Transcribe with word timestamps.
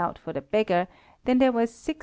out 0.01 0.17
for 0.17 0.33
the 0.33 0.41
beggar; 0.41 0.87
then 1.25 1.37
there 1.37 1.51
was 1.51 1.69
6s. 1.71 1.97